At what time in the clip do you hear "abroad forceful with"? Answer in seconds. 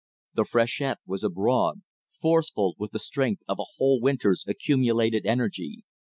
1.23-2.89